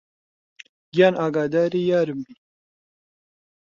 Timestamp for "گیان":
0.93-1.13